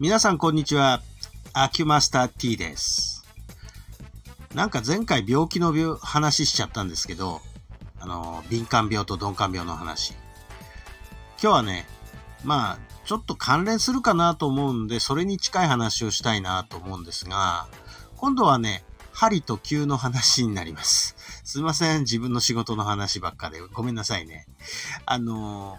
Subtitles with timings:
[0.00, 1.02] 皆さんこんにちは。
[1.52, 3.22] アキュマスター T です。
[4.54, 7.42] なんか前回病気の病話しちゃったんですけど、
[7.98, 10.14] あの、敏感病と鈍感病の話。
[11.42, 11.86] 今日はね、
[12.44, 17.68] まあ、ちょっと関連するかなと思うんで、それに近い話をしたいなと思うんですが、
[18.16, 18.82] 今度はね、
[19.12, 21.14] 針と球の話になります。
[21.44, 23.60] すいません、自分の仕事の話ばっかで。
[23.60, 24.46] ごめんなさいね。
[25.04, 25.76] あの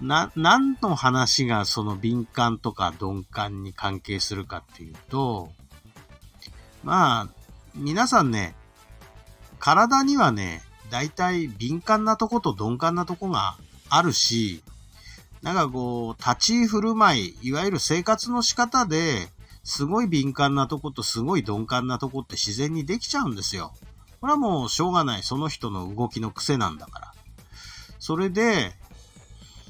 [0.00, 5.50] な、何の話がその敏感とか鈍感に関係するかっていうと、
[6.84, 7.28] まあ、
[7.74, 8.54] 皆さんね、
[9.58, 13.56] 体にはね、大体敏感なとこと鈍感なとこが
[13.88, 14.62] あるし、
[15.42, 19.28] なんかこう、立ち居振る舞い、いわゆる生活の仕方で、
[19.64, 23.74] すごい敏感なとことすごい鈍感なとこって自然にできちゃうんですよ。
[24.20, 25.22] これはもうしょうがない。
[25.22, 27.14] その人の動きの癖なんだから。
[27.98, 28.72] それで、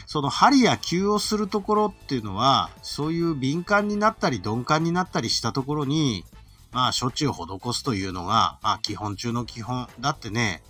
[0.09, 6.25] その針や球をするところっていうのは、そういう敏感になったり鈍感になったりしたところに、
[6.73, 9.87] まあ、処置を施すというのが、まあ、基本中の基本。
[10.01, 10.63] だってね、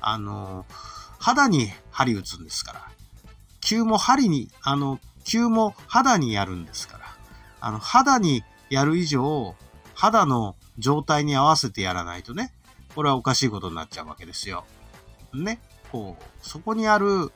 [0.00, 0.66] あの、
[1.18, 2.88] 肌に針打つんですから。
[3.60, 7.04] 球も針に、あの、球も肌にやるんですから。
[7.60, 9.56] あの、肌にやる以上、
[9.94, 12.52] 肌の状態に合わせてやらないとね、
[12.94, 14.64] これはおかしいことになっちゃうわけですよ。
[15.34, 15.58] ね。
[15.90, 17.32] こう、そこにある、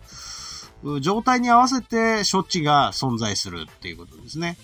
[1.01, 4.57] 状態に合わせて処置が存在するっていうことですね。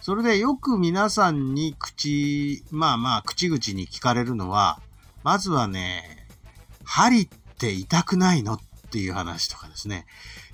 [0.00, 4.80] それでよく皆さんに口、まあまあ口々に聞かれるのは、
[5.22, 6.26] まずはね、
[6.84, 10.06] 針って痛くないのっていう話とかですね。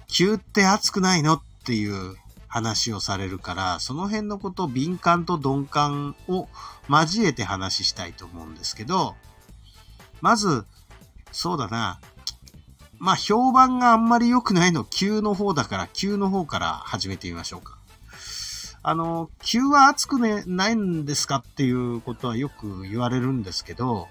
[0.07, 2.17] 急って熱くないのっていう
[2.47, 6.49] 話をされるから、その辺のこと敏感と鈍感を
[6.89, 9.15] 交えて話したいと思うんですけど、
[10.21, 10.67] まず、
[11.33, 12.01] そうだな、
[12.99, 17.79] まあ、評判があんまり良くないの、急の方だから、急の方から始めてみましょうか。
[18.83, 24.09] あの、急は熱くね、ないんですかっていうことはよく言われるんですけど、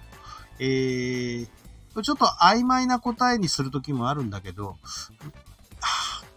[0.59, 1.47] えー、
[2.01, 4.77] ちょっと曖昧な答えにするときもあるんだけど、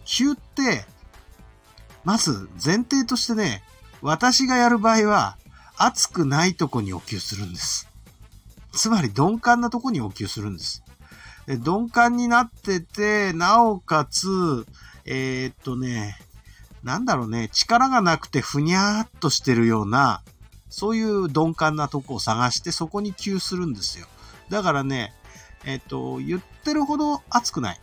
[0.05, 0.85] 急って、
[2.03, 3.63] まず前提としてね、
[4.01, 5.37] 私がやる場合は、
[5.77, 7.87] 熱くないとこにお給するんです。
[8.73, 10.83] つまり鈍感なとこにお給するんです。
[11.47, 14.65] 鈍感になってて、なおかつ、
[15.05, 16.17] えー、っとね、
[16.83, 20.21] なんだろうね、力がなくてふにゃーっとしてるような、
[20.69, 24.07] そういう鈍感なとこを探してそこに急するんですよ。
[24.49, 25.13] だからね、
[25.65, 27.81] えー、っと、言ってるほど熱くない。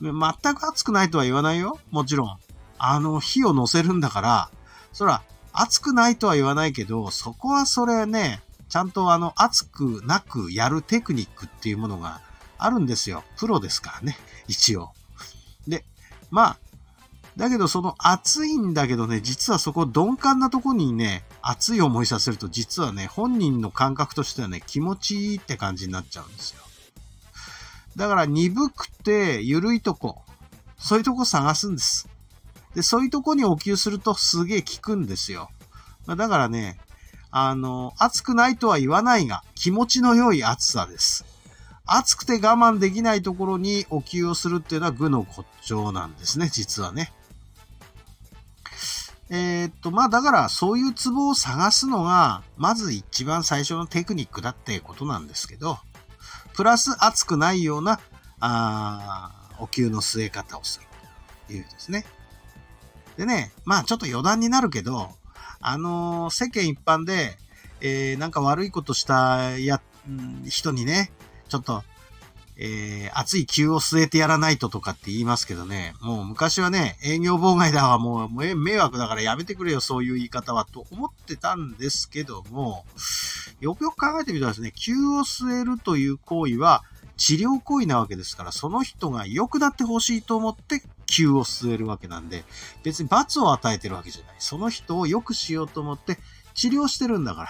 [0.00, 0.12] 全
[0.54, 1.78] く熱くないとは言わないよ。
[1.90, 2.38] もちろん。
[2.78, 4.50] あの、火を乗せるんだから、
[4.92, 5.22] そら、
[5.52, 8.42] 熱くないとは言わないけど、そこはそれね、
[8.74, 12.20] ちゃんとあの、熱くなくやるテクニックっていうものが
[12.58, 13.22] あるんですよ。
[13.38, 14.18] プロですからね、
[14.48, 14.90] 一応。
[15.68, 15.84] で、
[16.32, 16.58] まあ、
[17.36, 26.60] だけどその熱いんだけどね、実はそこ鈍感なとこにね、熱い思いさせると実はね、本人の感覚としてはね、気持ちいいって感じになっちゃうんですよ。
[27.94, 30.22] だから鈍くて緩いとこ、
[30.78, 32.08] そういうとこ探すんです。
[32.74, 35.48] で、そういうとこにお給するとすげえ効くんですよ。
[36.06, 36.80] まあ、だからね、
[37.36, 41.24] あの、熱くないとは言わないが、気持ちの良い熱さです。
[41.84, 47.12] 熱くて我慢できないところにお給をするっていうのは具の骨頂なんですね、実はね。
[49.30, 55.78] えー、っと、まあだからそういうツボを探すのが、まず一番最初のテクニックだってことなんですけど、
[56.54, 57.98] プラス熱くないような、
[58.38, 60.86] あお給の据え方をする
[61.48, 62.06] というですね。
[63.16, 65.10] でね、まあちょっと余談になるけど、
[65.64, 67.36] あの、世間一般で、
[67.80, 69.80] えー、なんか悪いことしたや、
[70.46, 71.10] 人にね、
[71.48, 71.82] ちょっと、
[72.56, 82.84] えー、熱い球を据えてやらないととかって言いますけどね、もう昔はね、営業妨害だわ、もう迷惑だからやめてくれよ、そういう言い方は、と思ってたんですけども、
[83.60, 86.84] よくよく考えてみたらですね、球を据えるという行為は
[87.16, 92.44] 治療行為なわけですから、その人が良くなってほしいと思って球を据えるわけなんで、
[92.82, 94.36] 別に罰を与えてるわけじゃない。
[94.38, 96.18] その人を良くしようと思って
[96.54, 97.48] 治療してるんだから。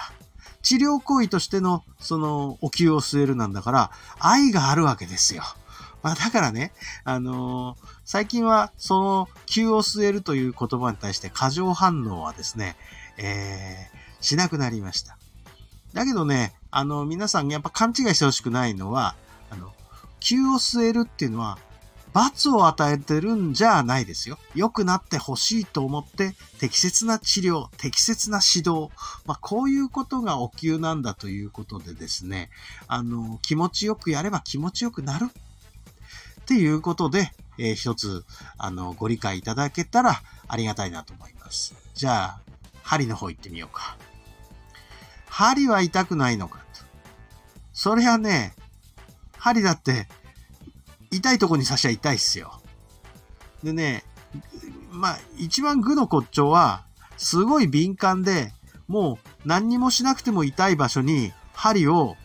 [0.63, 5.43] 治療行為としての、その、お灸を据えるなんだから、愛があるわけですよ。
[6.03, 6.73] まあだからね、
[7.05, 12.77] あのー、最近は、その、灸を据えるという言葉に対して過剰反応はですね、
[13.19, 15.19] えー、しなくなりました。
[15.93, 19.17] だけどね、あの、皆さんやっぱ勘違いしてほしくないのは、
[19.51, 19.73] あの、
[20.21, 21.59] 灸を据えるっていうのは、
[22.15, 24.39] 罰を与えてるんじゃないですよ。
[24.55, 28.91] 良くなってほしいと思って、適切な治療、適切な指導、
[29.27, 32.51] まあ、こういうことがお灸なんだということでですね、
[32.87, 35.27] あの、気持ちよくやれば気持ちよくなる
[36.41, 38.25] っていうことで、えー、一つ、
[38.59, 41.75] あの、ご理解いただけたらありがたいなと思います。
[41.95, 42.41] じゃあ、
[42.85, 43.97] 針の方行ってみようか。
[45.27, 46.85] 針は痛くないのかと。
[47.73, 48.55] それはね、
[49.37, 50.07] 針だって、
[51.17, 52.61] 痛いとこに刺しゃ痛いっすよ。
[53.63, 54.05] でね、
[54.91, 56.85] まあ、一番具の骨頂は、
[57.17, 58.53] すごい敏感で、
[58.87, 62.17] もう何にもしなくても痛い場所に針を、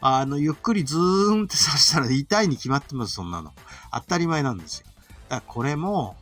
[0.00, 3.52] あの、ゆっくりズーンって刺したら痛いに決まってます、そんなの。
[3.92, 4.86] 当たり前なんですよ。
[5.28, 6.16] だからこれも、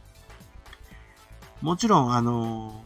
[1.60, 2.84] もちろん、あの、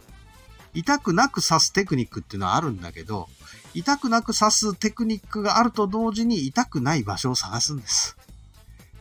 [0.73, 3.29] 痛くなく刺すテクニックっていうのはあるんだけど、
[3.75, 8.16] 痛くなく刺すテクニックがあると同時に痛くない場所を探すんです。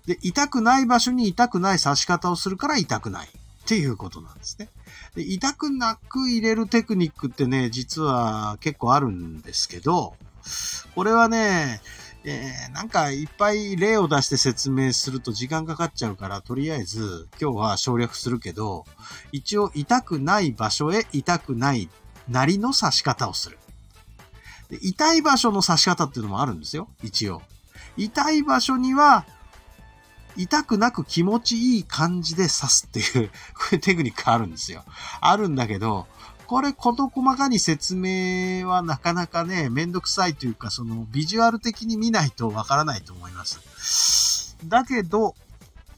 [0.05, 3.31] で、痛くない場所に痛くない刺し方をするから痛くないっ
[3.67, 4.69] ていうことなんですね。
[5.15, 10.15] で痛くなく入れるテクニックってね、実は結構あるんですけど、
[10.93, 11.81] これはね、
[12.23, 18.85] えー、なんかいっぱい例を出して説明すると時間かかっちゃうから、とりあえず今日は省略するけど、
[19.31, 21.89] 一応痛くない場所へ痛くない
[22.27, 23.57] なりの刺し方をする。
[24.69, 27.41] で痛い場所の刺し方っていうのもあるんですよ、一応。
[27.97, 29.25] 痛い場所には
[30.37, 34.83] 痛くなく気持ちいい感じで刺すっていう、これテクニックあるんですよ。
[35.21, 36.07] あるんだけど、
[36.47, 44.57] これ事細かに説明はなかなかね、めんどくさいというか、そのビジュアル的に見ないとわからないと思います。
[44.65, 45.35] だけど、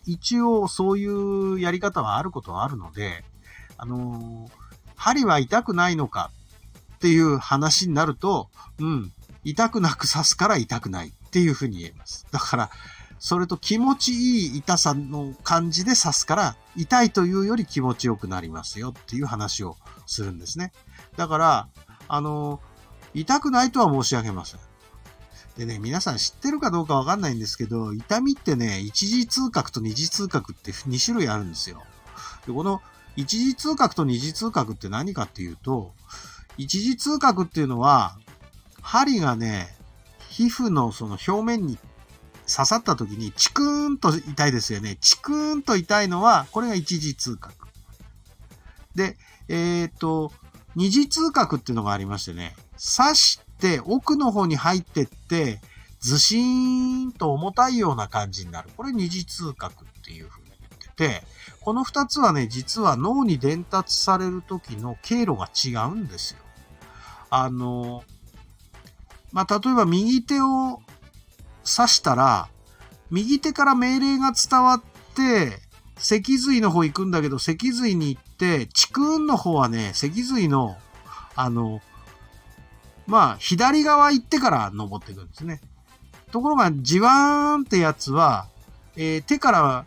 [0.05, 3.25] 一応そういうやり方はあることはあるので、
[3.77, 4.49] あの
[4.95, 6.31] 針は痛くないのか
[6.95, 8.49] っていう話になると、
[8.79, 9.11] うん、
[9.43, 12.25] 痛くなく刺すから痛くないっていうふうに言えます。
[12.31, 12.69] だから、
[13.19, 20.71] それと気持ちいい痛さの感じで刺すから、痛いというより気持ちよくなりますよっていう話をするんですね。
[21.15, 21.67] だから、
[22.07, 22.59] あの、
[23.13, 24.59] 痛くないとは申し上げません。
[25.57, 31.81] でね、皆さん知ってるかどうかわかんないんですけど、痛みってね、一時痛覚と二次痛覚って2種類あるんですよ。
[32.45, 32.81] でこの
[33.15, 35.93] 一時痛覚と二次痛覚って何かっていうと、
[36.57, 38.17] 一時痛覚っていうのは、
[38.81, 39.75] 針がね、
[40.29, 41.79] 皮膚のその表面に
[42.47, 44.97] 刺さった時にチクーンと痛いですよね。
[45.01, 47.67] チクーンと痛いのは、これが一次痛覚。
[48.95, 49.17] で、
[49.49, 50.31] えっ、ー、と、
[50.75, 55.59] 二次痛覚っていうのがありましてね、刺して奥の方に入ってって、
[55.99, 58.69] ずしーんと重たいような感じになる。
[58.77, 61.23] これ二次痛覚っていうふうに言ってて、
[61.61, 66.39] この二つはね、実は脳に伝達される時の経路が違うんですよ。
[67.29, 68.03] あの、
[69.33, 70.81] まあ、例えば右手を
[71.67, 72.49] 刺したら、
[73.11, 74.81] 右手から命令が伝わっ
[75.15, 75.59] て、
[75.97, 80.77] 脊髄の方行くんだけど、脊髄に行って、地空の方はね、脊髄の、
[81.35, 81.81] あの、
[83.07, 85.61] まあ、左側行ってから登っていくんですね。
[86.31, 88.47] ところが、じわーんってやつは、
[88.95, 89.85] えー、手から、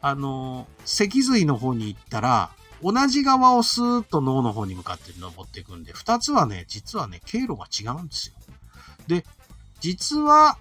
[0.00, 2.50] あの、脊髄の方に行ったら、
[2.82, 8.34] 同じ側をスーッと脳の方に向かって登っていくんで、二つはね、実はね、経路が違うんですよ。
[9.06, 9.24] で、
[9.80, 10.58] 実は、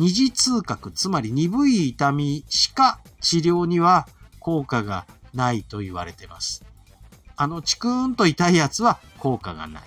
[0.00, 4.08] 二次痛覚、つまり鈍い痛みしか治療には
[4.38, 5.04] 効果が
[5.34, 6.64] ないと言われてます。
[7.36, 9.82] あの、チクーンと痛いやつは効果がない。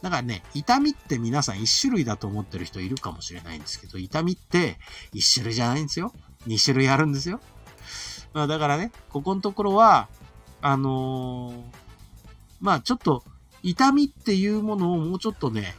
[0.00, 4.78] だからね、痛みって皆さん一種類だと思ってる人いるかもしれないんですけど、痛みって
[5.12, 6.14] 一種類じゃないんですよ。
[6.46, 7.38] 二種類あるんですよ。
[8.32, 10.08] まあだからね、ここのところは、
[10.62, 11.62] あのー、
[12.62, 13.22] まあちょっと
[13.62, 15.74] 痛みっていうものをもうちょっとね、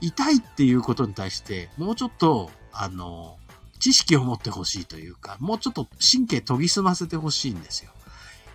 [0.00, 2.50] 痛いっていうことに対して、もうちょっと
[2.80, 3.38] あの、
[3.80, 7.90] 知識を持ってほしいというか、もうちょっと神経研ぎ澄ませてほしいんですよ。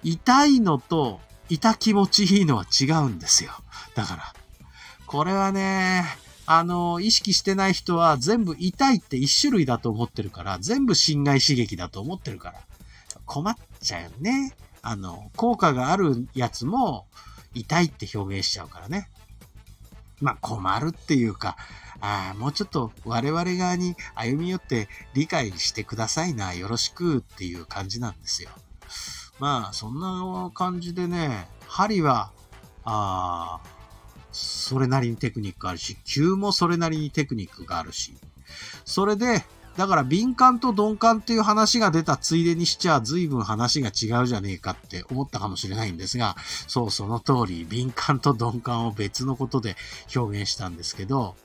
[0.01, 3.51] 痛いのと、痛気持ちいいのは違うんですよ。
[3.95, 4.33] だから、
[5.05, 6.05] これはね、
[6.45, 12.61] あの、意識してない人は全部痛いって一種類だと思ってるから、全部侵害刺激だと思ってるから、
[13.25, 14.55] 困っちゃうよね。
[14.81, 17.07] あの、効果があるやつも
[17.53, 19.09] 痛いって表現しちゃうからね。
[20.21, 21.57] まあ困るっていうか、
[22.05, 28.49] ああ、もうちょっと我々側に歩み寄って理解してくださいな、よろしくっていう感じなんですよ。
[29.39, 32.29] まあ、そんな感じでね、針は、
[32.83, 33.67] ああ、
[34.33, 38.13] それなりにテクニックあるし、球もそれなりにテクニックがあるし、
[38.83, 39.45] それで、
[39.77, 46.35] だから敏感と鈍感っていう話が出たついでにしちゃ随分話が違うじゃねえかって思ったかもしれないんですが、
[46.67, 49.75] そうその通り敏感と鈍感を別のことで
[50.15, 51.35] 表現したんですけど、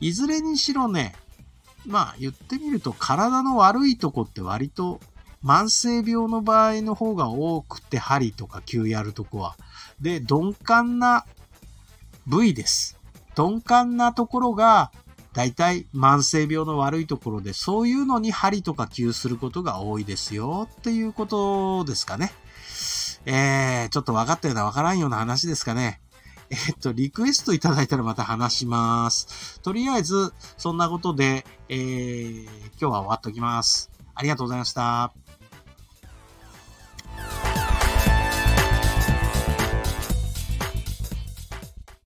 [0.00, 1.14] いずれにしろね、
[1.86, 5.00] まあ言ってみると体の悪いとこって割と
[5.44, 9.56] 慢性病の場合の方が多くて針とか球やるとこは。
[10.00, 11.26] で、鈍感な
[12.26, 12.98] 部位です。
[13.36, 14.90] 鈍感なところが
[15.34, 22.32] 大体慢性病の悪いところで、そういうのに針とか急することが多いですよっていうことですかね。
[23.26, 26.00] えー、ちょっと分かったような分からんような話ですかね。
[26.50, 29.60] えっと、リクエストいただいたらまた話します。
[29.60, 33.90] とりあえず、そんなことで、えー、今日は終わっときます。
[34.14, 35.23] ありがとうございました。